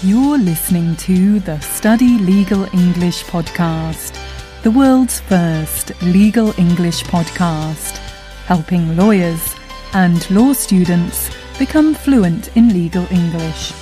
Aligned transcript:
You're 0.00 0.38
listening 0.38 0.94
to 0.94 1.40
the 1.40 1.58
Study 1.58 2.18
Legal 2.18 2.72
English 2.72 3.24
podcast, 3.24 4.16
the 4.62 4.70
world's 4.70 5.18
first 5.18 5.90
legal 6.02 6.56
English 6.56 7.02
podcast, 7.02 7.96
helping 8.46 8.96
lawyers 8.96 9.56
and 9.94 10.30
law 10.30 10.52
students 10.52 11.36
become 11.58 11.94
fluent 11.94 12.56
in 12.56 12.72
legal 12.72 13.12
English. 13.12 13.72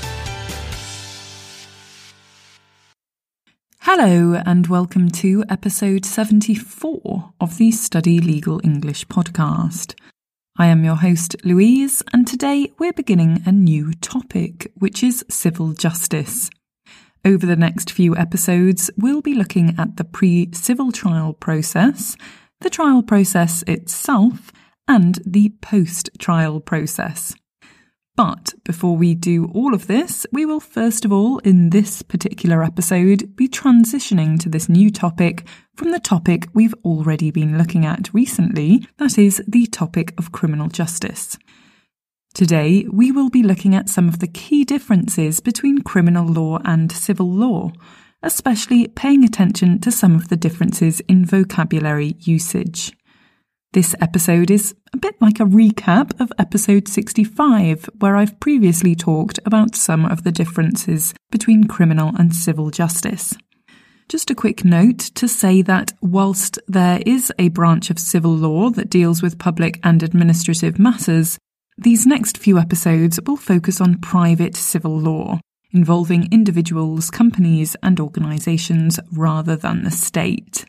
Hello, 3.81 4.41
and 4.47 4.69
welcome 4.69 5.11
to 5.11 5.45
episode 5.51 6.07
74 6.07 7.35
of 7.43 7.59
the 7.59 7.71
Study 7.71 8.21
Legal 8.21 8.59
English 8.65 9.07
podcast. 9.09 9.95
I 10.59 10.69
am 10.69 10.85
your 10.85 10.97
host, 10.97 11.37
Louise, 11.45 12.03
and 12.15 12.27
today 12.27 12.73
we're 12.79 12.95
beginning 12.95 13.43
a 13.45 13.53
new 13.53 13.93
topic, 13.93 14.73
which 14.75 15.03
is 15.03 15.23
civil 15.29 15.75
justice. 15.75 16.49
Over 17.27 17.45
the 17.45 17.57
next 17.57 17.91
few 17.91 18.17
episodes, 18.17 18.91
we'll 18.97 19.21
be 19.21 19.35
looking 19.35 19.75
at 19.79 19.99
the 19.99 20.05
pre 20.05 20.49
civil 20.55 20.93
trial 20.93 21.35
process, 21.35 22.17
the 22.63 22.71
trial 22.71 23.03
process 23.03 23.65
itself, 23.67 24.51
and 24.89 25.19
the 25.27 25.51
post 25.61 26.09
trial 26.19 26.61
process. 26.61 27.35
But 28.17 28.55
before 28.65 28.97
we 28.97 29.15
do 29.15 29.51
all 29.53 29.75
of 29.75 29.89
this, 29.89 30.27
we 30.33 30.47
will 30.47 30.59
first 30.59 31.05
of 31.05 31.13
all, 31.13 31.39
in 31.41 31.69
this 31.69 32.01
particular 32.01 32.63
episode, 32.65 33.37
be 33.37 33.47
transitioning 33.47 34.41
to 34.41 34.49
this 34.49 34.71
new 34.71 34.91
topic 34.91 35.47
from 35.75 35.91
the 35.91 36.01
topic 36.01 36.49
we've 36.55 36.75
already 36.83 37.31
been 37.31 37.59
looking 37.59 37.85
at 37.85 38.13
recently, 38.15 38.89
that 38.97 39.19
is, 39.19 39.43
the 39.47 39.67
topic 39.67 40.15
of 40.17 40.33
criminal 40.33 40.69
justice. 40.69 41.37
Today, 42.33 42.87
we 42.91 43.13
will 43.13 43.29
be 43.29 43.43
looking 43.43 43.75
at 43.75 43.91
some 43.91 44.09
of 44.09 44.21
the 44.21 44.27
key 44.27 44.65
differences 44.65 45.41
between 45.41 45.83
criminal 45.83 46.27
law 46.27 46.59
and 46.65 46.91
civil 46.91 47.31
law, 47.31 47.71
especially 48.23 48.89
paying 48.89 49.25
attention 49.25 49.79
to 49.81 49.93
some 49.93 50.15
of 50.15 50.29
the 50.29 50.37
differences 50.37 51.01
in 51.01 51.27
vocabulary 51.27 52.17
usage. 52.21 52.96
This 53.77 53.95
episode 54.01 54.51
is 54.51 54.75
a 54.95 54.97
bit 54.97 55.21
like 55.21 55.39
a 55.39 55.45
recap 55.45 56.19
of 56.19 56.33
episode 56.39 56.89
65, 56.89 57.91
where 57.99 58.17
I've 58.17 58.41
previously 58.41 58.95
talked 58.95 59.39
about 59.45 59.77
some 59.77 60.07
of 60.07 60.25
the 60.25 60.33
differences 60.33 61.13
between 61.31 61.65
criminal 61.65 62.11
and 62.19 62.35
civil 62.35 62.71
justice. 62.71 63.35
Just 64.09 64.31
a 64.31 64.35
quick 64.35 64.65
note 64.65 65.01
to 65.17 65.29
say 65.29 65.61
that 65.61 65.93
whilst 66.01 66.59
there 66.67 67.03
is 67.05 67.31
a 67.39 67.51
branch 67.51 67.91
of 67.91 67.99
civil 67.99 68.35
law 68.35 68.71
that 68.71 68.89
deals 68.89 69.21
with 69.21 69.39
public 69.39 69.79
and 69.83 70.03
administrative 70.03 70.79
matters, 70.79 71.37
these 71.77 72.07
next 72.07 72.39
few 72.39 72.59
episodes 72.59 73.21
will 73.27 73.37
focus 73.37 73.79
on 73.79 73.99
private 73.99 74.57
civil 74.57 74.99
law, 74.99 75.39
involving 75.73 76.33
individuals, 76.33 77.11
companies, 77.11 77.77
and 77.83 78.01
organisations 78.01 78.99
rather 79.13 79.55
than 79.55 79.85
the 79.85 79.91
state. 79.91 80.65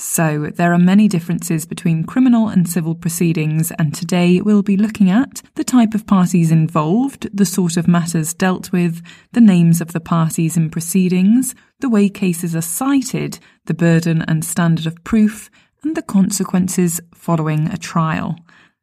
So, 0.00 0.50
there 0.54 0.72
are 0.72 0.78
many 0.78 1.08
differences 1.08 1.66
between 1.66 2.04
criminal 2.04 2.48
and 2.48 2.68
civil 2.68 2.94
proceedings, 2.94 3.72
and 3.80 3.92
today 3.92 4.40
we'll 4.40 4.62
be 4.62 4.76
looking 4.76 5.10
at 5.10 5.42
the 5.56 5.64
type 5.64 5.92
of 5.92 6.06
parties 6.06 6.52
involved, 6.52 7.28
the 7.36 7.44
sort 7.44 7.76
of 7.76 7.88
matters 7.88 8.32
dealt 8.32 8.70
with, 8.70 9.02
the 9.32 9.40
names 9.40 9.80
of 9.80 9.92
the 9.92 10.00
parties 10.00 10.56
in 10.56 10.70
proceedings, 10.70 11.56
the 11.80 11.88
way 11.88 12.08
cases 12.08 12.54
are 12.54 12.62
cited, 12.62 13.40
the 13.64 13.74
burden 13.74 14.22
and 14.28 14.44
standard 14.44 14.86
of 14.86 15.02
proof, 15.02 15.50
and 15.82 15.96
the 15.96 16.02
consequences 16.02 17.00
following 17.12 17.66
a 17.66 17.76
trial. 17.76 18.36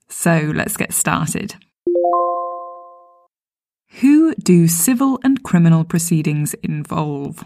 So, 0.09 0.52
let's 0.53 0.75
get 0.75 0.91
started. 0.91 1.55
Who 4.02 4.36
do 4.36 4.67
civil 4.67 5.21
and 5.23 5.41
criminal 5.43 5.86
proceedings 5.86 6.55
involve? 6.55 7.45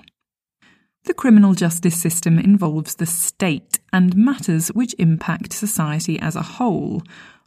The 1.05 1.13
criminal 1.13 1.53
justice 1.53 1.99
system 1.99 2.37
involves 2.37 2.95
the 2.95 3.05
state 3.05 3.79
and 3.91 4.15
matters 4.15 4.67
which 4.69 4.95
impact 4.99 5.53
society 5.53 6.19
as 6.19 6.35
a 6.35 6.41
whole. 6.41 7.03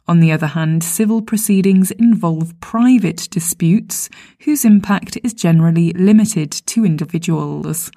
On 0.07 0.19
the 0.19 0.31
other 0.31 0.47
hand, 0.47 0.83
civil 0.83 1.21
proceedings 1.21 1.91
involve 1.91 2.59
private 2.59 3.27
disputes 3.31 4.09
whose 4.41 4.65
impact 4.65 5.17
is 5.23 5.33
generally 5.33 5.93
limited 5.93 6.51
to 6.51 6.85
individuals. 6.85 7.89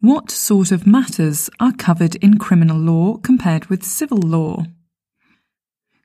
What 0.00 0.30
sort 0.30 0.72
of 0.72 0.86
matters 0.86 1.48
are 1.58 1.72
covered 1.72 2.16
in 2.16 2.38
criminal 2.38 2.76
law 2.78 3.16
compared 3.16 3.66
with 3.66 3.82
civil 3.82 4.18
law? 4.18 4.64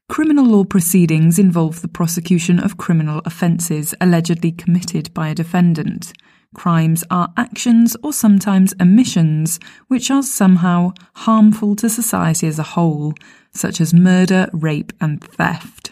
Criminal 0.07 0.45
law 0.45 0.63
proceedings 0.63 1.37
involve 1.37 1.81
the 1.81 1.87
prosecution 1.87 2.59
of 2.59 2.77
criminal 2.77 3.21
offences 3.25 3.93
allegedly 3.99 4.51
committed 4.51 5.13
by 5.13 5.27
a 5.27 5.35
defendant. 5.35 6.13
Crimes 6.53 7.03
are 7.09 7.31
actions 7.37 7.95
or 8.03 8.11
sometimes 8.11 8.73
omissions 8.81 9.59
which 9.87 10.11
are 10.11 10.23
somehow 10.23 10.93
harmful 11.15 11.75
to 11.77 11.89
society 11.89 12.47
as 12.47 12.59
a 12.59 12.63
whole, 12.63 13.13
such 13.53 13.79
as 13.79 13.93
murder, 13.93 14.49
rape, 14.51 14.91
and 14.99 15.23
theft. 15.23 15.91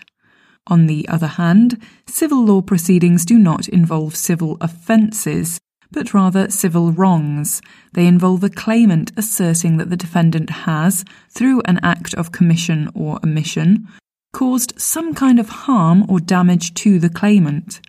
On 0.67 0.85
the 0.85 1.07
other 1.07 1.27
hand, 1.27 1.81
civil 2.05 2.43
law 2.43 2.61
proceedings 2.61 3.25
do 3.25 3.39
not 3.39 3.67
involve 3.69 4.15
civil 4.15 4.57
offences, 4.61 5.59
but 5.91 6.13
rather 6.13 6.51
civil 6.51 6.91
wrongs. 6.91 7.61
They 7.93 8.05
involve 8.05 8.43
a 8.43 8.49
claimant 8.49 9.11
asserting 9.17 9.77
that 9.77 9.89
the 9.89 9.97
defendant 9.97 10.49
has, 10.51 11.03
through 11.29 11.61
an 11.65 11.79
act 11.81 12.13
of 12.13 12.31
commission 12.31 12.89
or 12.93 13.19
omission, 13.23 13.87
caused 14.33 14.79
some 14.79 15.15
kind 15.15 15.39
of 15.39 15.49
harm 15.49 16.05
or 16.07 16.19
damage 16.19 16.73
to 16.75 16.99
the 16.99 17.09
claimant. 17.09 17.81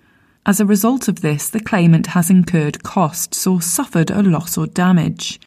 As 0.47 0.59
a 0.59 0.67
result 0.67 1.07
of 1.07 1.21
this, 1.21 1.51
the 1.51 1.61
claimant 1.61 2.09
has 2.09 2.31
incurred 2.31 2.83
costs 2.83 3.47
or 3.47 3.61
suffered 3.61 4.11
a 4.11 4.23
loss 4.23 4.57
or 4.57 4.67
damage. 4.67 5.39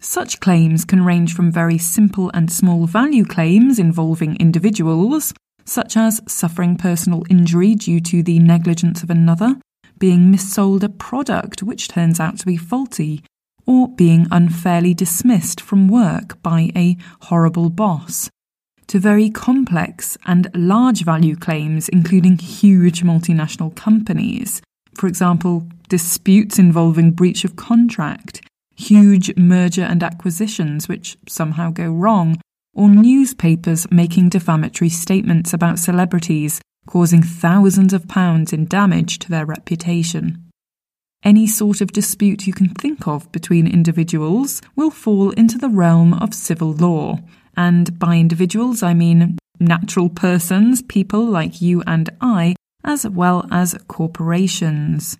Such 0.00 0.38
claims 0.38 0.84
can 0.84 1.04
range 1.04 1.34
from 1.34 1.50
very 1.50 1.78
simple 1.78 2.30
and 2.34 2.52
small 2.52 2.86
value 2.86 3.24
claims 3.24 3.78
involving 3.78 4.36
individuals, 4.36 5.32
such 5.64 5.96
as 5.96 6.20
suffering 6.28 6.76
personal 6.76 7.24
injury 7.30 7.74
due 7.74 8.00
to 8.00 8.22
the 8.22 8.38
negligence 8.38 9.02
of 9.02 9.08
another, 9.08 9.56
being 9.98 10.30
missold 10.30 10.82
a 10.82 10.90
product 10.90 11.62
which 11.62 11.88
turns 11.88 12.20
out 12.20 12.38
to 12.38 12.46
be 12.46 12.58
faulty, 12.58 13.24
or 13.64 13.88
being 13.88 14.26
unfairly 14.30 14.92
dismissed 14.92 15.58
from 15.58 15.88
work 15.88 16.40
by 16.42 16.70
a 16.76 16.98
horrible 17.22 17.70
boss, 17.70 18.28
to 18.88 18.98
very 18.98 19.30
complex 19.30 20.16
and 20.26 20.50
large 20.54 21.04
value 21.04 21.36
claims, 21.36 21.88
including 21.88 22.38
huge 22.38 23.02
multinational 23.02 23.74
companies. 23.74 24.62
For 24.94 25.06
example, 25.06 25.66
disputes 25.88 26.58
involving 26.58 27.12
breach 27.12 27.44
of 27.44 27.56
contract, 27.56 28.40
huge 28.76 29.36
merger 29.36 29.82
and 29.82 30.02
acquisitions 30.02 30.88
which 30.88 31.16
somehow 31.28 31.70
go 31.70 31.90
wrong, 31.90 32.40
or 32.74 32.88
newspapers 32.88 33.90
making 33.90 34.28
defamatory 34.28 34.88
statements 34.88 35.52
about 35.52 35.78
celebrities, 35.78 36.60
causing 36.86 37.22
thousands 37.22 37.92
of 37.92 38.08
pounds 38.08 38.52
in 38.52 38.66
damage 38.66 39.18
to 39.20 39.30
their 39.30 39.46
reputation. 39.46 40.44
Any 41.22 41.46
sort 41.46 41.80
of 41.80 41.92
dispute 41.92 42.46
you 42.46 42.52
can 42.52 42.68
think 42.68 43.08
of 43.08 43.30
between 43.32 43.66
individuals 43.66 44.60
will 44.76 44.90
fall 44.90 45.30
into 45.30 45.56
the 45.56 45.70
realm 45.70 46.12
of 46.12 46.34
civil 46.34 46.72
law, 46.72 47.18
and 47.56 47.98
by 47.98 48.16
individuals, 48.16 48.82
I 48.82 48.94
mean 48.94 49.38
natural 49.60 50.08
persons, 50.08 50.82
people 50.82 51.24
like 51.24 51.60
you 51.62 51.82
and 51.86 52.10
I, 52.20 52.56
as 52.84 53.08
well 53.08 53.46
as 53.50 53.78
corporations. 53.88 55.16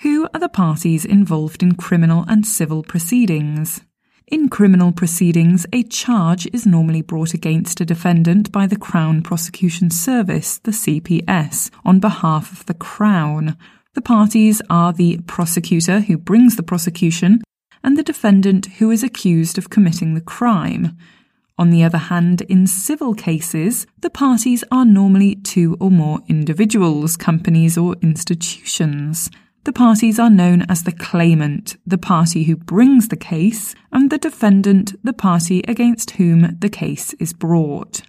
Who 0.00 0.28
are 0.34 0.40
the 0.40 0.48
parties 0.48 1.04
involved 1.04 1.62
in 1.62 1.76
criminal 1.76 2.24
and 2.28 2.46
civil 2.46 2.82
proceedings? 2.82 3.82
In 4.26 4.48
criminal 4.48 4.90
proceedings, 4.90 5.66
a 5.72 5.82
charge 5.82 6.46
is 6.52 6.66
normally 6.66 7.02
brought 7.02 7.34
against 7.34 7.80
a 7.80 7.84
defendant 7.84 8.50
by 8.50 8.66
the 8.66 8.76
Crown 8.76 9.22
Prosecution 9.22 9.90
Service, 9.90 10.58
the 10.58 10.70
CPS, 10.70 11.70
on 11.84 12.00
behalf 12.00 12.50
of 12.50 12.66
the 12.66 12.74
Crown. 12.74 13.56
The 13.92 14.00
parties 14.00 14.62
are 14.70 14.92
the 14.92 15.18
prosecutor 15.26 16.00
who 16.00 16.16
brings 16.16 16.56
the 16.56 16.62
prosecution 16.62 17.42
and 17.82 17.98
the 17.98 18.02
defendant 18.02 18.66
who 18.78 18.90
is 18.90 19.02
accused 19.02 19.58
of 19.58 19.70
committing 19.70 20.14
the 20.14 20.20
crime. 20.22 20.96
On 21.56 21.70
the 21.70 21.84
other 21.84 21.98
hand, 21.98 22.40
in 22.42 22.66
civil 22.66 23.14
cases, 23.14 23.86
the 24.00 24.10
parties 24.10 24.64
are 24.72 24.84
normally 24.84 25.36
two 25.36 25.76
or 25.78 25.90
more 25.90 26.18
individuals, 26.28 27.16
companies, 27.16 27.78
or 27.78 27.94
institutions. 28.02 29.30
The 29.62 29.72
parties 29.72 30.18
are 30.18 30.30
known 30.30 30.62
as 30.68 30.82
the 30.82 30.92
claimant, 30.92 31.76
the 31.86 31.96
party 31.96 32.42
who 32.44 32.56
brings 32.56 33.08
the 33.08 33.16
case, 33.16 33.74
and 33.92 34.10
the 34.10 34.18
defendant, 34.18 34.94
the 35.04 35.12
party 35.12 35.62
against 35.68 36.12
whom 36.12 36.56
the 36.58 36.68
case 36.68 37.14
is 37.14 37.32
brought. 37.32 38.02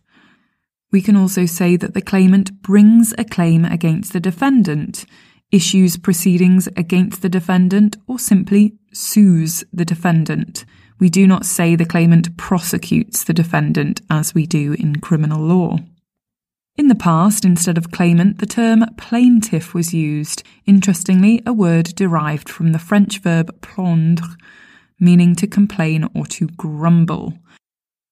We 0.91 1.01
can 1.01 1.15
also 1.15 1.45
say 1.45 1.77
that 1.77 1.93
the 1.93 2.01
claimant 2.01 2.61
brings 2.61 3.13
a 3.17 3.23
claim 3.23 3.63
against 3.63 4.11
the 4.11 4.19
defendant, 4.19 5.05
issues 5.51 5.97
proceedings 5.97 6.67
against 6.75 7.21
the 7.21 7.29
defendant, 7.29 7.95
or 8.07 8.17
simply 8.17 8.73
sues 8.91 9.63
the 9.71 9.85
defendant. 9.85 10.65
We 10.99 11.09
do 11.09 11.27
not 11.27 11.45
say 11.45 11.75
the 11.75 11.85
claimant 11.85 12.37
prosecutes 12.37 13.23
the 13.23 13.33
defendant 13.33 14.01
as 14.09 14.33
we 14.33 14.45
do 14.45 14.73
in 14.73 14.97
criminal 14.97 15.41
law. 15.41 15.79
In 16.77 16.89
the 16.89 16.95
past, 16.95 17.45
instead 17.45 17.77
of 17.77 17.91
claimant, 17.91 18.39
the 18.39 18.45
term 18.45 18.85
plaintiff 18.97 19.73
was 19.73 19.93
used, 19.93 20.43
interestingly, 20.65 21.41
a 21.45 21.53
word 21.53 21.85
derived 21.95 22.49
from 22.49 22.73
the 22.73 22.79
French 22.79 23.19
verb 23.19 23.61
plaindre, 23.61 24.35
meaning 24.99 25.35
to 25.35 25.47
complain 25.47 26.09
or 26.13 26.25
to 26.25 26.47
grumble. 26.47 27.33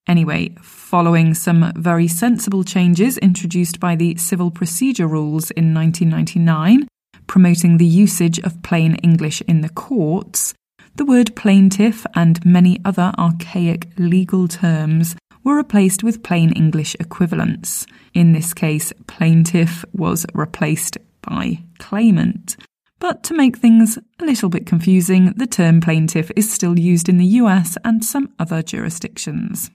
Anyway, 0.08 0.56
following 0.62 1.34
some 1.34 1.72
very 1.76 2.08
sensible 2.08 2.64
changes 2.64 3.18
introduced 3.18 3.80
by 3.80 3.96
the 3.96 4.16
Civil 4.16 4.52
Procedure 4.52 5.08
Rules 5.08 5.52
in 5.52 5.74
1999, 5.74 6.88
promoting 7.28 7.78
the 7.78 7.86
usage 7.86 8.40
of 8.40 8.62
plain 8.64 8.96
English 8.96 9.42
in 9.42 9.62
the 9.62 9.70
courts, 9.70 10.54
the 10.96 11.06
word 11.06 11.36
plaintiff 11.36 12.06
and 12.16 12.46
many 12.46 12.80
other 12.86 13.12
archaic 13.18 13.88
legal 13.98 14.48
terms 14.48 15.16
were 15.44 15.56
replaced 15.56 16.04
with 16.04 16.24
plain 16.24 16.52
English 16.54 16.96
equivalents. 17.00 17.86
In 18.14 18.32
this 18.32 18.54
case, 18.54 18.94
plaintiff 19.08 19.84
was 19.94 20.26
replaced 20.34 20.98
by 21.22 21.60
claimant. 21.80 22.58
But 23.00 23.24
to 23.26 23.34
make 23.34 23.58
things 23.58 23.98
a 24.20 24.26
little 24.26 24.50
bit 24.50 24.66
confusing, 24.66 25.34
the 25.36 25.48
term 25.48 25.82
plaintiff 25.82 26.32
is 26.36 26.52
still 26.52 26.80
used 26.80 27.10
in 27.10 27.18
the 27.18 27.26
US 27.42 27.78
and 27.84 28.04
some 28.06 28.32
other 28.40 28.62
jurisdictions. 28.62 29.72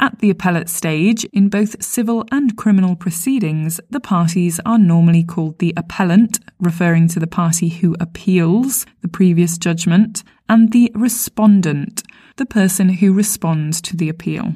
At 0.00 0.18
the 0.18 0.30
appellate 0.30 0.68
stage, 0.68 1.24
in 1.32 1.48
both 1.48 1.82
civil 1.82 2.24
and 2.30 2.56
criminal 2.56 2.96
proceedings, 2.96 3.80
the 3.90 4.00
parties 4.00 4.60
are 4.66 4.78
normally 4.78 5.22
called 5.22 5.58
the 5.58 5.72
appellant, 5.76 6.40
referring 6.58 7.08
to 7.08 7.20
the 7.20 7.28
party 7.28 7.68
who 7.68 7.96
appeals 8.00 8.86
the 9.02 9.08
previous 9.08 9.56
judgment, 9.56 10.24
and 10.48 10.72
the 10.72 10.90
respondent, 10.94 12.02
the 12.36 12.46
person 12.46 12.88
who 12.88 13.12
responds 13.12 13.80
to 13.82 13.96
the 13.96 14.08
appeal. 14.08 14.54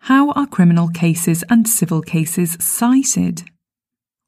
How 0.00 0.30
are 0.32 0.46
criminal 0.46 0.88
cases 0.88 1.44
and 1.50 1.68
civil 1.68 2.00
cases 2.00 2.56
cited? 2.58 3.44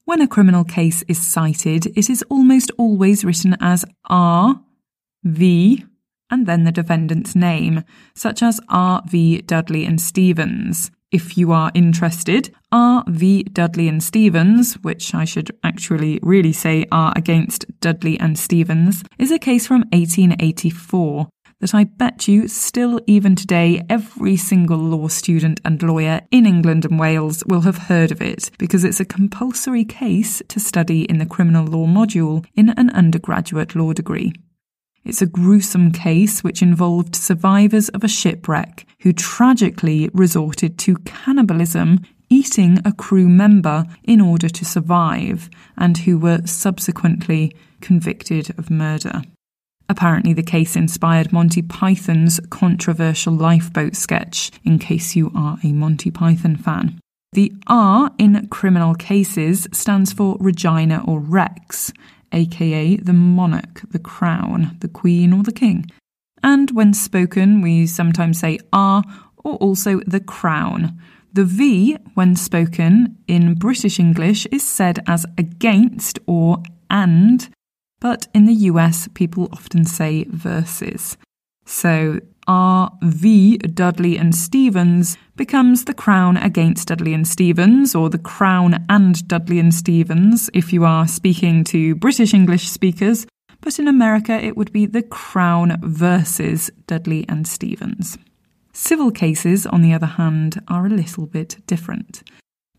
When 0.04 0.20
a 0.20 0.28
criminal 0.28 0.64
case 0.64 1.02
is 1.08 1.24
cited, 1.24 1.86
it 1.96 2.10
is 2.10 2.22
almost 2.28 2.70
always 2.78 3.24
written 3.24 3.56
as 3.60 3.84
R, 4.08 4.60
V, 5.24 5.84
and 6.30 6.46
then 6.46 6.64
the 6.64 6.72
defendant's 6.72 7.34
name, 7.34 7.84
such 8.14 8.42
as 8.42 8.60
R. 8.69 9.02
V. 9.06 9.42
Dudley 9.42 9.84
and 9.84 10.00
Stevens. 10.00 10.90
If 11.10 11.38
you 11.38 11.52
R 11.52 11.70
interested, 11.75 12.54
R. 12.70 13.02
V. 13.08 13.44
Dudley 13.44 13.88
and 13.88 14.02
Stevens, 14.02 14.75
which 14.82 15.14
I 15.14 15.25
should 15.25 15.50
actually 15.64 16.19
really 16.22 16.52
say 16.52 16.84
are 16.92 17.14
against 17.16 17.64
Dudley 17.80 18.20
and 18.20 18.38
Stevens, 18.38 19.02
is 19.19 19.30
a 19.30 19.38
case 19.38 19.66
from 19.66 19.84
1884 19.92 21.28
that 21.60 21.75
I 21.75 21.84
bet 21.84 22.28
you 22.28 22.46
still, 22.46 23.00
even 23.06 23.34
today, 23.34 23.82
every 23.88 24.36
single 24.36 24.78
law 24.78 25.08
student 25.08 25.60
and 25.64 25.82
lawyer 25.82 26.20
in 26.31 26.46
England 26.46 26.84
and 26.84 27.00
Wales 27.00 27.42
will 27.46 27.62
have 27.62 27.78
heard 27.78 28.12
of 28.12 28.22
it 28.22 28.50
because 28.58 28.84
it's 28.84 29.00
a 29.00 29.04
compulsory 29.04 29.84
case 29.84 30.40
to 30.48 30.60
study 30.60 31.02
in 31.02 31.19
the 31.19 31.26
criminal 31.26 31.64
law 31.64 31.86
module 31.86 32.44
in 32.54 32.70
an 32.70 32.90
undergraduate 32.90 33.74
law 33.74 33.92
degree. 33.92 34.32
It's 35.08 35.22
a 35.22 35.26
gruesome 35.26 35.90
case 35.90 36.44
which 36.44 36.60
involved 36.60 37.16
survivors 37.16 37.88
of 37.88 38.05
a 38.05 38.08
shipwreck 38.08 38.84
who 39.00 39.14
tragically 39.14 40.10
resorted 40.12 40.78
to 40.81 40.96
cannibalism, 40.99 42.00
eating 42.28 42.78
a 42.84 42.93
crew 42.93 43.26
member 43.26 43.87
in 44.05 44.20
order 44.20 44.50
to 44.50 44.66
survive, 44.66 45.49
and 45.78 45.96
who 45.96 46.19
were 46.19 46.43
subsequently 46.44 47.56
convicted 47.81 48.50
of 48.58 48.70
murder. 48.70 49.22
Apparently, 49.88 50.34
the 50.34 50.43
case 50.43 50.76
inspired 50.76 51.32
Monty 51.32 51.62
Python's 51.62 52.38
controversial 52.50 53.32
lifeboat 53.32 53.96
sketch, 53.96 54.50
in 54.62 54.78
case 54.78 55.16
you 55.16 55.32
are 55.34 55.56
a 55.64 55.72
Monty 55.72 56.10
Python 56.10 56.55
fan. 56.55 57.00
The 57.32 57.50
R 57.66 58.10
in 58.19 58.46
criminal 58.49 58.94
cases 58.94 59.69
stands 59.72 60.12
for 60.12 60.37
Regina 60.38 61.02
or 61.06 61.19
Rex, 61.20 61.94
aka 62.32 62.96
the 62.96 63.12
monarch, 63.12 63.82
the 63.90 63.98
crown, 63.98 64.76
the 64.80 64.88
queen, 64.88 65.32
or 65.32 65.42
the 65.42 65.52
king. 65.52 65.86
And 66.42 66.70
when 66.70 66.94
spoken, 66.94 67.60
we 67.62 67.86
sometimes 67.86 68.40
say 68.40 68.58
R 68.72 69.02
or 69.38 69.54
also 69.56 70.00
the 70.06 70.20
crown. 70.20 71.00
The 71.32 71.44
V, 71.44 71.96
when 72.14 72.36
spoken 72.36 73.16
in 73.26 73.54
British 73.54 73.98
English, 73.98 74.46
is 74.46 74.62
said 74.62 75.00
as 75.06 75.26
against 75.36 76.19
or 76.26 76.62
and, 76.90 77.48
but 78.00 78.28
in 78.34 78.46
the 78.46 78.54
US, 78.54 79.08
people 79.14 79.48
often 79.52 79.84
say 79.84 80.24
versus. 80.28 81.16
So 81.69 82.20
R. 82.47 82.91
V. 83.03 83.59
Dudley 83.59 84.17
and 84.17 84.35
Stevens 84.35 85.19
becomes 85.37 85.85
the 85.85 85.93
Crown 85.93 86.38
against 86.38 86.88
Dudley 86.88 87.12
and 87.12 87.29
Stevens, 87.29 87.94
or 87.94 88.09
the 88.09 88.19
Crown 88.19 88.87
and 88.88 89.29
Dudley 89.29 89.59
and 89.59 89.73
Stevens 89.73 90.49
if 90.55 90.73
you 90.73 90.87
are 90.87 91.06
speaking 91.06 91.65
to 91.65 91.94
British 91.94 92.32
English 92.32 92.69
speakers, 92.69 93.26
but 93.61 93.79
in 93.79 93.87
America 93.87 94.32
it 94.32 94.56
would 94.56 94.73
be 94.73 94.87
the 94.87 95.03
Crown 95.03 95.79
versus 95.82 96.70
Dudley 96.87 97.26
and 97.29 97.47
Stevens. 97.47 98.17
Civil 98.73 99.11
cases, 99.11 99.67
on 99.67 99.82
the 99.82 99.93
other 99.93 100.06
hand, 100.06 100.62
are 100.69 100.87
a 100.87 100.91
little 100.91 101.26
bit 101.26 101.59
different. 101.67 102.23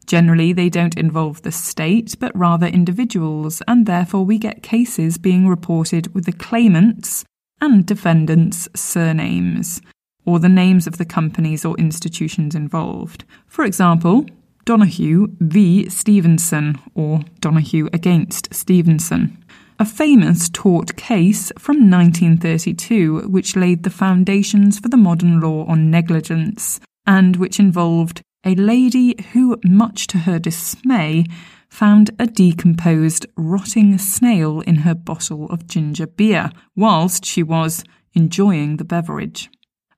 Generally, 0.07 0.53
they 0.53 0.69
don't 0.69 0.97
involve 0.97 1.43
the 1.43 1.51
state, 1.51 2.15
but 2.19 2.35
rather 2.35 2.65
individuals, 2.65 3.61
and 3.67 3.85
therefore 3.85 4.25
we 4.25 4.39
get 4.39 4.63
cases 4.63 5.19
being 5.19 5.47
reported 5.47 6.11
with 6.15 6.25
the 6.25 6.31
claimants 6.31 7.23
and 7.61 7.85
defendants' 7.85 8.67
surnames, 8.75 9.81
or 10.25 10.39
the 10.39 10.49
names 10.49 10.87
of 10.87 10.97
the 10.97 11.05
companies 11.05 11.65
or 11.65 11.77
institutions 11.77 12.55
involved. 12.55 13.25
For 13.47 13.65
example, 13.65 14.25
Donoghue 14.65 15.27
v. 15.39 15.89
Stevenson, 15.89 16.77
or 16.93 17.21
Donoghue 17.39 17.89
against 17.91 18.53
Stevenson. 18.53 19.37
A 19.79 19.85
famous 19.85 20.49
tort 20.49 20.95
case 20.97 21.51
from 21.57 21.89
1932 21.89 23.29
which 23.29 23.55
laid 23.55 23.83
the 23.83 23.89
foundations 23.89 24.77
for 24.77 24.89
the 24.89 24.97
modern 24.97 25.39
law 25.39 25.65
on 25.65 25.89
negligence, 25.89 26.79
and 27.07 27.37
which 27.37 27.59
involved 27.59 28.21
a 28.45 28.55
lady 28.55 29.15
who, 29.31 29.57
much 29.65 30.07
to 30.07 30.19
her 30.19 30.37
dismay, 30.37 31.25
found 31.69 32.09
a 32.19 32.25
decomposed, 32.27 33.25
rotting 33.37 33.97
snail 33.97 34.61
in 34.61 34.77
her 34.77 34.95
bottle 34.95 35.47
of 35.47 35.67
ginger 35.67 36.07
beer 36.07 36.51
whilst 36.75 37.25
she 37.25 37.43
was 37.43 37.83
enjoying 38.13 38.77
the 38.77 38.83
beverage. 38.83 39.49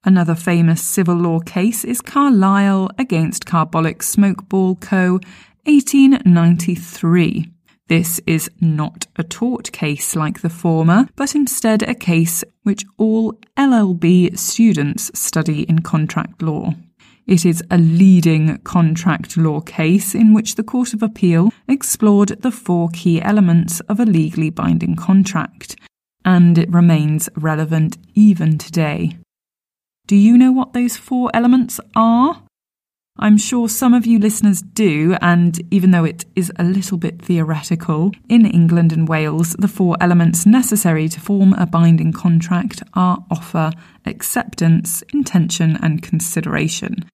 Another 0.03 0.35
famous 0.35 0.81
civil 0.81 1.15
law 1.15 1.39
case 1.39 1.85
is 1.85 2.01
Carlill 2.01 2.89
against 2.97 3.45
Carbolic 3.45 3.99
Smokeball 3.99 4.79
Co. 4.81 5.19
1893. 5.65 7.51
This 7.87 8.19
is 8.25 8.49
not 8.59 9.05
a 9.17 9.23
tort 9.23 9.71
case 9.71 10.15
like 10.15 10.41
the 10.41 10.49
former, 10.49 11.07
but 11.15 11.35
instead 11.35 11.83
a 11.83 11.93
case 11.93 12.43
which 12.63 12.85
all 12.97 13.33
LLB 13.57 14.39
students 14.39 15.11
study 15.13 15.63
in 15.63 15.83
contract 15.83 16.41
law. 16.41 16.73
It 17.27 17.45
is 17.45 17.63
a 17.69 17.77
leading 17.77 18.57
contract 18.59 19.37
law 19.37 19.61
case 19.61 20.15
in 20.15 20.33
which 20.33 20.55
the 20.55 20.63
Court 20.63 20.93
of 20.93 21.03
Appeal 21.03 21.51
explored 21.67 22.41
the 22.41 22.51
four 22.51 22.89
key 22.89 23.21
elements 23.21 23.79
of 23.81 23.99
a 23.99 24.05
legally 24.05 24.49
binding 24.49 24.95
contract, 24.95 25.75
and 26.25 26.57
it 26.57 26.71
remains 26.71 27.29
relevant 27.35 27.97
even 28.15 28.57
today. 28.57 29.17
Do 30.07 30.15
you 30.15 30.37
know 30.37 30.51
what 30.51 30.73
those 30.73 30.97
four 30.97 31.29
elements 31.33 31.79
are? 31.95 32.43
I'm 33.23 33.37
sure 33.37 33.69
some 33.69 33.93
of 33.93 34.07
you 34.07 34.17
listeners 34.17 34.63
do, 34.63 35.15
and 35.21 35.61
even 35.69 35.91
though 35.91 36.05
it 36.05 36.25
is 36.35 36.51
a 36.57 36.63
little 36.63 36.97
bit 36.97 37.21
theoretical, 37.21 38.11
in 38.27 38.47
England 38.47 38.91
and 38.91 39.07
Wales, 39.07 39.55
the 39.59 39.67
four 39.67 39.95
elements 40.01 40.47
necessary 40.47 41.07
to 41.07 41.19
form 41.19 41.53
a 41.53 41.67
binding 41.67 42.13
contract 42.13 42.81
are 42.95 43.23
offer, 43.29 43.73
acceptance, 44.07 45.03
intention, 45.13 45.77
and 45.83 46.01
consideration. 46.01 47.05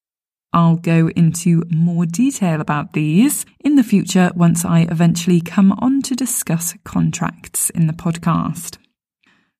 I'll 0.54 0.78
go 0.78 1.10
into 1.10 1.64
more 1.70 2.06
detail 2.06 2.62
about 2.62 2.94
these 2.94 3.46
in 3.60 3.76
the 3.76 3.84
future 3.84 4.32
once 4.34 4.64
I 4.64 4.88
eventually 4.90 5.42
come 5.42 5.74
on 5.74 6.02
to 6.04 6.16
discuss 6.16 6.74
contracts 6.86 7.70
in 7.72 7.88
the 7.88 7.94
podcast. 7.94 8.78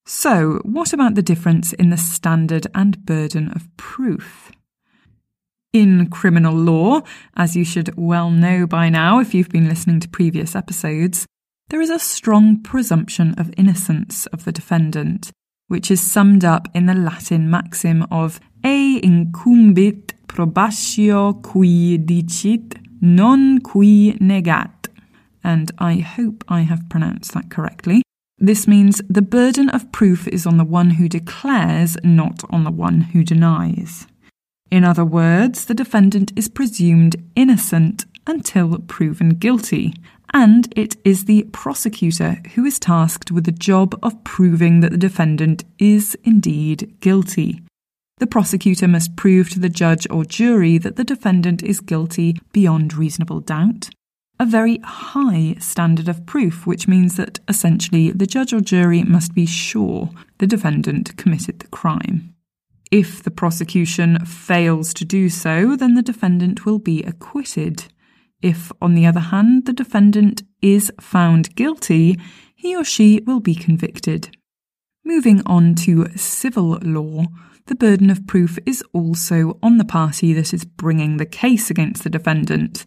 So, 0.06 0.62
what 0.64 0.94
about 0.94 1.16
the 1.16 1.22
difference 1.22 1.74
in 1.74 1.90
the 1.90 1.98
standard 1.98 2.68
and 2.74 3.06
burden 3.06 3.50
of 3.50 3.68
proof? 3.76 4.50
In 5.78 6.08
criminal 6.08 6.56
law, 6.56 7.02
as 7.36 7.56
you 7.56 7.64
should 7.64 7.96
well 7.96 8.32
know 8.32 8.66
by 8.66 8.90
now 8.90 9.20
if 9.20 9.36
you've 9.36 9.52
been 9.52 9.70
listening 9.70 10.00
to 10.00 10.10
previous 10.10 10.56
episodes, 10.56 11.28
there 11.70 11.80
is 11.80 11.92
a 11.92 12.00
strong 12.00 12.64
presumption 12.64 13.36
of 13.38 13.54
innocence 13.58 14.26
of 14.34 14.44
the 14.44 14.52
defendant, 14.52 15.30
which 15.68 15.92
is 15.92 16.02
summed 16.02 16.44
up 16.44 16.68
in 16.74 16.88
the 16.88 16.96
Latin 16.96 17.48
maxim 17.52 18.08
of 18.10 18.40
e 18.66 19.00
incumbit 19.04 20.14
probatio 20.26 21.44
qui 21.44 22.00
dicit 22.00 22.80
non 23.00 23.60
qui 23.60 24.18
negat. 24.20 24.88
And 25.44 25.72
I 25.78 25.98
hope 26.00 26.44
I 26.48 26.62
have 26.62 26.90
pronounced 26.90 27.36
that 27.36 27.52
correctly. 27.52 28.02
This 28.40 28.68
means 28.68 29.00
the 29.08 29.22
burden 29.22 29.70
of 29.70 29.92
proof 29.92 30.28
is 30.28 30.48
on 30.48 30.58
the 30.58 30.66
one 30.66 30.90
who 30.90 31.08
declares, 31.08 31.98
not 32.04 32.44
on 32.50 32.64
the 32.64 32.72
one 32.72 33.02
who 33.02 33.24
denies. 33.24 34.08
In 34.70 34.84
other 34.84 35.06
words, 35.06 35.66
the 35.66 35.74
defendant 35.74 36.34
is 36.36 36.50
presumed 36.50 37.16
innocent 37.36 38.06
until 38.26 38.78
proven 38.80 39.30
guilty, 39.30 39.94
and 40.34 40.72
it 40.76 40.98
is 41.06 41.26
the 41.26 41.44
prosecutor 41.54 42.42
who 42.56 42.66
is 42.66 42.80
tasked 42.80 43.32
with 43.32 43.46
the 43.46 43.52
job 43.52 43.98
of 44.04 44.24
proving 44.26 44.82
that 44.82 44.92
the 44.92 44.98
defendant 44.98 45.64
is 45.80 46.18
indeed 46.24 46.96
guilty. 47.00 47.62
The 48.18 48.28
prosecutor 48.28 48.88
must 48.88 49.16
prove 49.16 49.50
to 49.52 49.60
the 49.60 49.70
judge 49.70 50.08
or 50.10 50.26
jury 50.26 50.78
that 50.80 50.96
the 50.96 51.04
defendant 51.04 51.64
is 51.64 51.80
guilty 51.80 52.38
beyond 52.52 52.96
reasonable 52.96 53.40
doubt. 53.40 53.90
A 54.40 54.46
very 54.46 54.80
high 54.84 55.56
standard 55.60 56.10
of 56.10 56.26
proof, 56.26 56.68
which 56.68 56.88
means 56.88 57.16
that 57.16 57.40
essentially 57.48 58.12
the 58.12 58.28
judge 58.28 58.54
or 58.54 58.60
jury 58.60 59.04
must 59.04 59.34
be 59.34 59.46
sure 59.46 60.10
the 60.40 60.48
defendant 60.48 61.16
committed 61.18 61.60
the 61.60 61.68
crime. 61.68 62.34
If 62.92 63.24
the 63.24 63.32
prosecution 63.32 64.26
fails 64.26 64.94
to 64.96 65.06
do 65.06 65.30
so, 65.30 65.76
then 65.76 65.96
the 65.96 66.02
defendant 66.02 66.66
will 66.66 66.80
be 66.80 67.04
acquitted. 67.04 67.86
If, 68.42 68.72
on 68.82 68.94
the 68.94 69.06
other 69.06 69.20
hand, 69.20 69.66
the 69.66 69.74
defendant 69.74 70.44
is 70.62 70.92
found 71.02 71.56
guilty, 71.56 72.18
he 72.56 72.76
or 72.76 72.84
she 72.84 73.22
will 73.26 73.40
be 73.40 73.56
convicted. 73.56 74.38
Moving 75.04 75.42
on 75.46 75.76
to 75.76 76.08
civil 76.18 76.80
law, 76.82 77.26
the 77.66 77.76
burden 77.76 78.10
of 78.10 78.28
proof 78.28 78.58
is 78.66 78.84
also 78.94 79.58
on 79.62 79.78
the 79.78 79.86
party 79.86 80.34
that 80.34 80.54
is 80.54 80.66
bringing 80.66 81.18
the 81.18 81.26
case 81.26 81.70
against 81.70 82.04
the 82.04 82.10
defendant. 82.10 82.86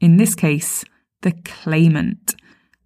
In 0.00 0.16
this 0.16 0.34
case, 0.34 0.84
the 1.22 1.32
claimant. 1.44 2.34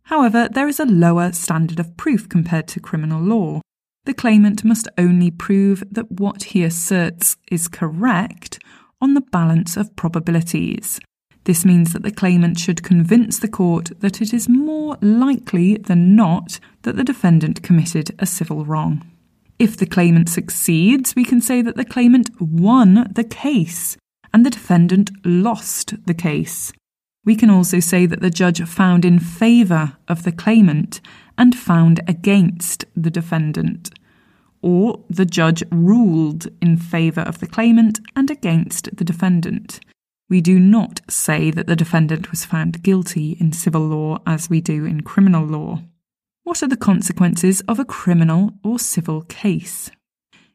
However, 0.05 0.49
there 0.51 0.69
is 0.69 0.79
a 0.79 0.85
lower 0.85 1.33
standard 1.33 1.81
of 1.81 1.97
proof 1.97 2.29
compared 2.29 2.69
to 2.69 2.81
criminal 2.81 3.21
law. 3.21 3.61
The 4.05 4.15
claimant 4.15 4.65
must 4.65 4.89
only 4.99 5.31
prove 5.31 5.85
that 5.91 6.11
what 6.11 6.43
he 6.45 6.65
asserts 6.65 7.37
is 7.51 7.69
correct 7.69 8.59
on 9.01 9.15
the 9.15 9.21
balance 9.21 9.77
of 9.77 9.95
probabilities. 9.95 10.99
This 11.45 11.65
means 11.65 11.93
that 11.93 12.03
the 12.03 12.11
claimant 12.11 12.59
should 12.59 12.83
convince 12.83 13.39
the 13.39 13.49
court 13.49 13.91
that 14.01 14.21
it 14.21 14.33
is 14.33 14.49
more 14.49 14.97
likely 15.01 15.77
than 15.77 16.15
not 16.15 16.59
that 16.83 16.97
the 16.97 17.05
defendant 17.05 17.63
committed 17.63 18.15
a 18.19 18.27
civil 18.27 18.65
wrong. 18.65 19.05
If 19.59 19.77
the 19.77 19.87
claimant 19.87 20.29
succeeds, 20.29 21.15
we 21.15 21.25
can 21.25 21.41
say 21.41 21.63
that 21.63 21.77
the 21.77 21.85
claimant 21.85 22.31
won 22.41 23.09
the 23.13 23.25
case 23.25 23.97
and 24.33 24.45
the 24.45 24.51
defendant 24.51 25.11
lost 25.25 25.95
the 26.07 26.15
case. 26.15 26.73
We 27.25 27.37
can 27.37 27.51
also 27.51 27.79
say 27.79 28.07
that 28.07 28.21
the 28.21 28.31
judge 28.31 28.61
found 28.63 29.05
in 29.05 29.21
favour 29.21 29.97
of 30.09 30.25
the 30.25 30.33
claimant 30.33 31.01
and 31.37 31.57
found 31.57 32.01
against 32.09 32.85
the 32.97 33.11
defendant. 33.11 33.91
Or 34.61 35.05
the 35.11 35.25
judge 35.25 35.63
ruled 35.71 36.49
in 36.61 36.77
favour 36.77 37.23
of 37.23 37.41
the 37.41 37.47
claimant 37.47 38.01
and 38.15 38.31
against 38.31 38.97
the 38.97 39.05
defendant. 39.05 39.81
We 40.29 40.41
do 40.41 40.59
not 40.59 41.01
say 41.09 41.51
that 41.51 41.67
the 41.67 41.77
defendant 41.77 42.31
was 42.31 42.45
found 42.45 42.83
guilty 42.83 43.37
in 43.39 43.53
civil 43.53 43.83
law 43.83 44.23
as 44.27 44.49
we 44.49 44.61
do 44.61 44.85
in 44.85 45.03
criminal 45.03 45.45
law. 45.45 45.83
What 46.45 46.63
are 46.63 46.69
the 46.69 46.77
consequences 46.77 47.61
of 47.69 47.79
a 47.79 47.85
criminal 47.85 48.53
or 48.65 48.79
civil 48.79 49.23
case? 49.23 49.91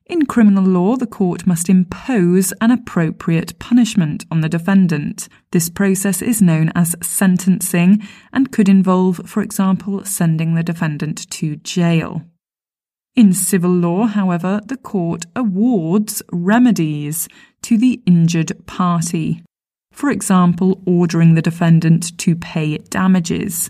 In 0.09 0.25
criminal 0.25 0.63
law, 0.63 0.95
the 0.95 1.05
court 1.05 1.45
must 1.45 1.67
impose 1.67 2.53
an 2.61 2.71
appropriate 2.71 3.59
punishment 3.59 4.25
on 4.31 4.39
the 4.39 4.47
defendant. 4.47 5.27
This 5.51 5.69
process 5.69 6.21
is 6.21 6.41
known 6.41 6.71
as 6.75 6.95
sentencing 7.01 8.01
and 8.31 8.51
could 8.51 8.69
involve, 8.69 9.21
for 9.25 9.43
example, 9.43 10.05
sending 10.05 10.55
the 10.55 10.63
defendant 10.63 11.29
to 11.31 11.57
jail. 11.57 12.23
In 13.17 13.33
civil 13.33 13.71
law, 13.71 14.05
however, 14.05 14.61
the 14.65 14.77
court 14.77 15.25
awards 15.35 16.23
remedies 16.31 17.27
to 17.63 17.77
the 17.77 18.01
injured 18.05 18.65
party. 18.65 19.43
For 19.91 20.09
example, 20.09 20.81
ordering 20.85 21.33
the 21.33 21.41
defendant 21.41 22.17
to 22.19 22.35
pay 22.37 22.77
damages. 22.77 23.69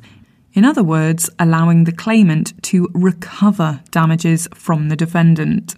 In 0.53 0.65
other 0.65 0.84
words, 0.84 1.32
allowing 1.39 1.86
the 1.86 1.91
claimant 1.91 2.62
to 2.63 2.89
recover 2.94 3.82
damages 3.89 4.48
from 4.53 4.89
the 4.89 4.96
defendant. 4.96 5.75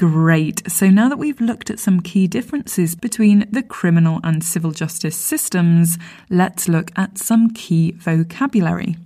Great. 0.00 0.62
So 0.72 0.88
now 0.88 1.10
that 1.10 1.18
we've 1.18 1.42
looked 1.42 1.68
at 1.68 1.78
some 1.78 2.00
key 2.00 2.26
differences 2.26 2.94
between 2.94 3.46
the 3.50 3.62
criminal 3.62 4.18
and 4.24 4.42
civil 4.42 4.70
justice 4.70 5.14
systems, 5.14 5.98
let's 6.30 6.68
look 6.68 6.90
at 6.96 7.18
some 7.18 7.50
key 7.50 7.90
vocabulary. 7.90 8.96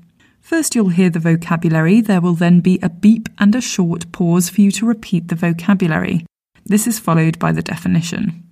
First, 0.40 0.76
you'll 0.76 0.90
hear 0.90 1.10
the 1.10 1.18
vocabulary. 1.18 2.00
There 2.00 2.20
will 2.20 2.34
then 2.34 2.60
be 2.60 2.78
a 2.80 2.88
beep 2.88 3.28
and 3.40 3.56
a 3.56 3.60
short 3.60 4.12
pause 4.12 4.48
for 4.48 4.60
you 4.60 4.70
to 4.70 4.86
repeat 4.86 5.26
the 5.26 5.34
vocabulary. 5.34 6.26
This 6.64 6.86
is 6.86 7.00
followed 7.00 7.40
by 7.40 7.50
the 7.50 7.60
definition. 7.60 8.44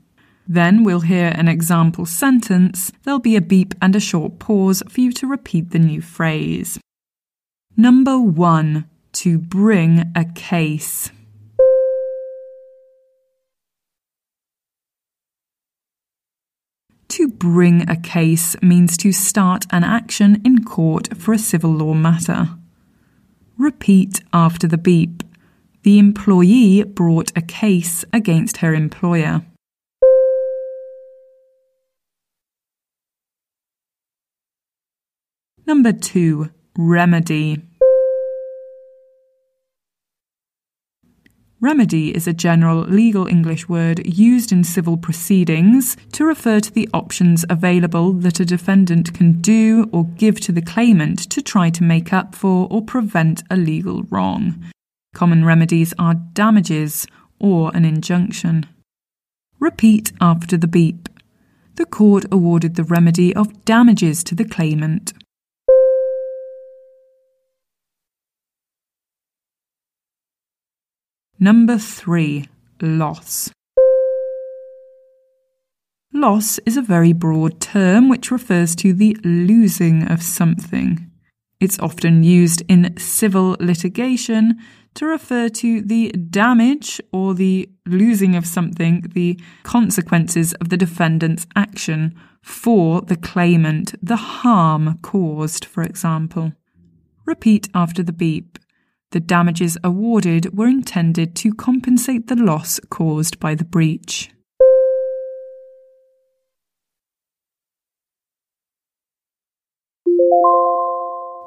Then 0.49 0.83
we'll 0.83 1.03
hear 1.03 1.33
an 1.37 1.47
example 1.47 2.07
sentence. 2.07 2.91
There'll 3.05 3.21
be 3.21 3.37
a 3.37 3.41
beep 3.41 3.73
and 3.81 3.95
a 3.95 4.01
short 4.01 4.41
pause 4.41 4.83
for 4.89 5.01
you 5.01 5.13
to 5.13 5.29
repeat 5.29 5.71
the 5.71 5.79
new 5.79 6.03
phrase. 6.03 6.81
Number 7.77 8.19
one, 8.19 8.91
to 9.13 9.39
bring 9.39 10.11
a 10.17 10.25
case. 10.25 11.13
To 17.13 17.29
bring 17.29 17.91
a 17.91 17.97
case 17.97 18.57
means 18.63 18.97
to 18.97 19.13
start 19.13 19.67
an 19.69 19.85
action 19.85 20.41
in 20.47 20.65
court 20.65 21.15
for 21.15 21.35
a 21.35 21.39
civil 21.39 21.71
law 21.71 21.93
matter. 21.93 22.49
Repeat 23.59 24.23
after 24.33 24.67
the 24.67 24.79
beep. 24.79 25.23
The 25.83 25.99
employee 25.99 26.85
brought 26.85 27.31
a 27.37 27.43
case 27.43 28.03
against 28.15 28.57
her 28.57 28.73
employer. 28.75 29.43
Number 35.67 35.93
two, 35.93 36.51
remedy. 36.79 37.61
Remedy 41.63 42.13
is 42.13 42.27
a 42.27 42.33
general 42.33 42.81
legal 42.81 43.29
English 43.29 43.69
word 43.69 44.05
used 44.05 44.51
in 44.51 44.65
civil 44.65 44.97
proceedings 44.97 45.97
to 46.11 46.25
refer 46.25 46.59
to 46.59 46.73
the 46.73 46.89
options 46.93 47.45
available 47.49 48.13
that 48.15 48.41
a 48.41 48.45
defendant 48.45 49.15
can 49.15 49.41
do 49.41 49.89
or 49.93 50.05
give 50.05 50.41
to 50.41 50.51
the 50.51 50.61
claimant 50.61 51.21
to 51.31 51.41
try 51.41 51.71
to 51.71 51.85
make 51.85 52.13
up 52.13 52.35
for 52.35 52.67
or 52.69 52.83
prevent 52.83 53.45
a 53.49 53.57
legal 53.57 54.03
wrong. 54.11 54.61
Common 55.15 55.45
remedies 55.45 55.95
are 56.01 56.15
damages 56.15 57.07
or 57.39 57.71
an 57.77 57.85
injunction. 57.85 58.67
Repeat 59.61 60.11
after 60.21 60.57
the 60.57 60.67
beep. 60.67 61.09
The 61.77 61.87
court 61.87 62.25
awarded 62.33 62.75
the 62.75 62.83
remedy 62.83 63.33
of 63.37 63.65
damages 63.65 64.25
to 64.25 64.35
the 64.35 64.45
claimant. 64.45 65.13
Number 71.43 71.77
three, 71.77 72.49
loss. 72.81 73.51
Loss 76.15 76.61
is 76.65 76.77
a 76.77 76.83
very 76.83 77.13
broad 77.13 77.59
term 77.59 78.09
which 78.09 78.31
refers 78.31 78.77
to 78.77 78.93
the 78.93 79.17
losing 79.25 80.09
of 80.09 80.23
something. 80.23 81.11
It's 81.59 81.81
often 81.81 82.23
used 82.23 82.63
in 82.69 82.97
civil 82.97 83.57
litigation 83.59 84.61
to 84.95 85.07
refer 85.07 85.49
to 85.49 85.83
the 85.83 86.13
damage 86.13 87.01
or 87.13 87.35
the 87.35 87.69
losing 87.87 88.37
of 88.37 88.47
something, 88.47 89.11
the 89.13 89.37
consequences 89.65 90.53
of 90.61 90.69
the 90.69 90.77
defendant's 90.77 91.49
action 91.57 92.15
for 92.41 93.01
the 93.01 93.17
claimant, 93.17 93.97
the 94.01 94.15
harm 94.15 95.01
caused, 95.03 95.65
for 95.65 95.83
example. 95.83 96.53
Repeat 97.27 97.69
after 97.75 98.05
the 98.05 98.13
beep. 98.13 98.61
The 99.13 99.21
damages 99.21 99.79
awarded 99.85 100.57
were 100.57 100.69
intended 100.69 101.37
to 101.37 101.53
compensate 101.53 102.29
the 102.29 102.37
loss 102.37 102.81
caused 102.89 103.39
by 103.39 103.55
the 103.55 103.65
breach. 103.65 104.31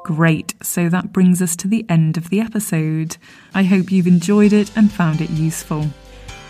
Great, 0.04 0.54
so 0.62 0.88
that 0.88 1.12
brings 1.12 1.42
us 1.42 1.56
to 1.56 1.66
the 1.66 1.84
end 1.88 2.16
of 2.16 2.30
the 2.30 2.38
episode. 2.38 3.16
I 3.52 3.64
hope 3.64 3.90
you've 3.90 4.06
enjoyed 4.06 4.52
it 4.52 4.70
and 4.76 4.92
found 4.92 5.20
it 5.20 5.30
useful. 5.30 5.86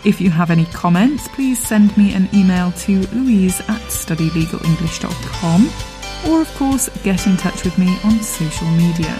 If 0.05 0.21
you 0.21 0.29
have 0.29 0.51
any 0.51 0.65
comments, 0.65 1.27
please 1.29 1.57
send 1.57 1.97
me 1.97 2.13
an 2.13 2.29
email 2.31 2.71
to 2.73 2.99
louise 3.07 3.59
at 3.61 3.81
studylegalenglish.com 3.89 6.31
or, 6.31 6.41
of 6.41 6.55
course, 6.57 6.89
get 7.01 7.25
in 7.25 7.37
touch 7.37 7.63
with 7.63 7.75
me 7.79 7.97
on 8.03 8.21
social 8.21 8.67
media. 8.67 9.19